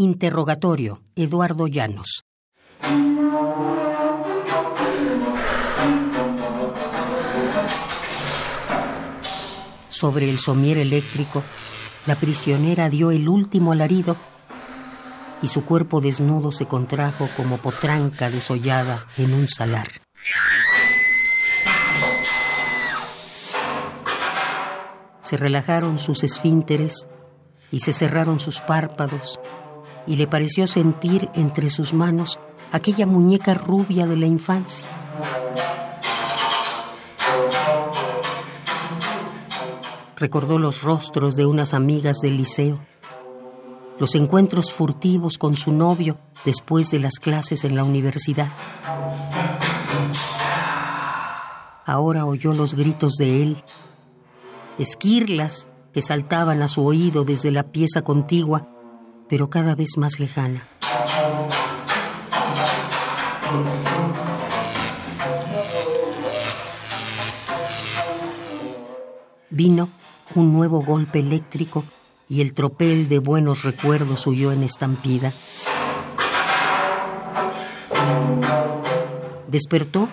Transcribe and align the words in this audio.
Interrogatorio, 0.00 1.02
Eduardo 1.16 1.66
Llanos. 1.66 2.24
Sobre 9.88 10.30
el 10.30 10.38
somier 10.38 10.78
eléctrico, 10.78 11.42
la 12.06 12.14
prisionera 12.14 12.88
dio 12.88 13.10
el 13.10 13.28
último 13.28 13.72
alarido 13.72 14.14
y 15.42 15.48
su 15.48 15.64
cuerpo 15.64 16.00
desnudo 16.00 16.52
se 16.52 16.66
contrajo 16.66 17.28
como 17.36 17.56
potranca 17.56 18.30
desollada 18.30 19.04
en 19.16 19.34
un 19.34 19.48
salar. 19.48 19.88
Se 25.22 25.36
relajaron 25.36 25.98
sus 25.98 26.22
esfínteres 26.22 27.08
y 27.72 27.80
se 27.80 27.92
cerraron 27.92 28.38
sus 28.38 28.60
párpados 28.60 29.40
y 30.08 30.16
le 30.16 30.26
pareció 30.26 30.66
sentir 30.66 31.28
entre 31.34 31.68
sus 31.68 31.92
manos 31.92 32.40
aquella 32.72 33.06
muñeca 33.06 33.52
rubia 33.52 34.06
de 34.06 34.16
la 34.16 34.26
infancia. 34.26 34.86
Recordó 40.16 40.58
los 40.58 40.82
rostros 40.82 41.36
de 41.36 41.44
unas 41.46 41.74
amigas 41.74 42.16
del 42.22 42.38
liceo, 42.38 42.80
los 44.00 44.14
encuentros 44.14 44.72
furtivos 44.72 45.36
con 45.36 45.56
su 45.56 45.72
novio 45.72 46.18
después 46.44 46.90
de 46.90 47.00
las 47.00 47.18
clases 47.20 47.64
en 47.64 47.76
la 47.76 47.84
universidad. 47.84 48.48
Ahora 51.84 52.24
oyó 52.24 52.54
los 52.54 52.74
gritos 52.74 53.14
de 53.14 53.42
él, 53.42 53.62
esquirlas 54.78 55.68
que 55.92 56.00
saltaban 56.00 56.62
a 56.62 56.68
su 56.68 56.84
oído 56.84 57.24
desde 57.24 57.50
la 57.50 57.64
pieza 57.64 58.02
contigua 58.02 58.77
pero 59.28 59.50
cada 59.50 59.74
vez 59.74 59.96
más 59.96 60.18
lejana. 60.18 60.66
Vino 69.50 69.88
un 70.34 70.52
nuevo 70.52 70.82
golpe 70.82 71.20
eléctrico 71.20 71.84
y 72.28 72.42
el 72.42 72.52
tropel 72.54 73.08
de 73.08 73.18
buenos 73.18 73.64
recuerdos 73.64 74.26
huyó 74.26 74.52
en 74.52 74.62
estampida. 74.62 75.30
Despertó 79.48 80.08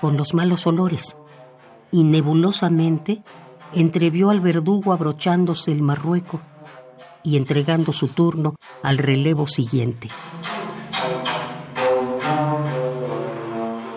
con 0.00 0.16
los 0.16 0.34
malos 0.34 0.66
olores 0.66 1.16
y 1.90 2.04
nebulosamente 2.04 3.22
entrevió 3.74 4.30
al 4.30 4.40
verdugo 4.40 4.92
abrochándose 4.92 5.72
el 5.72 5.82
marrueco 5.82 6.40
y 7.28 7.36
entregando 7.36 7.92
su 7.92 8.08
turno 8.08 8.54
al 8.82 8.96
relevo 8.96 9.46
siguiente. 9.46 10.08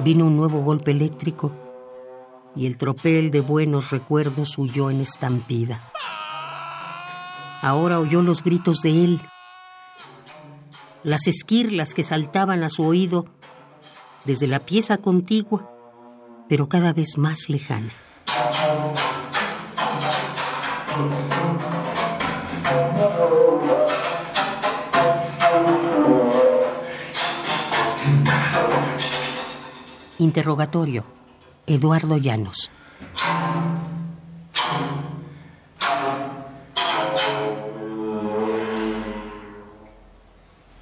Vino 0.04 0.26
un 0.26 0.36
nuevo 0.36 0.62
golpe 0.62 0.92
eléctrico 0.92 1.54
y 2.58 2.66
el 2.66 2.78
tropel 2.78 3.32
de 3.32 3.40
buenos 3.40 3.92
recuerdos 3.92 4.58
huyó 4.58 4.90
en 4.90 5.00
estampida. 5.00 5.80
Ahora 7.62 8.00
oyó 8.00 8.22
los 8.22 8.44
gritos 8.44 8.82
de 8.82 9.06
él, 9.06 9.22
las 11.04 11.28
esquirlas 11.28 11.94
que 11.94 12.04
saltaban 12.04 12.64
a 12.64 12.70
su 12.70 12.84
oído 12.84 13.28
desde 14.26 14.48
la 14.48 14.60
pieza 14.60 14.98
contigua, 14.98 15.72
pero 16.50 16.68
cada 16.68 16.92
vez 16.92 17.18
más 17.18 17.48
lejana. 17.48 17.94
Interrogatorio. 30.22 31.04
Eduardo 31.66 32.16
Llanos. 32.18 32.70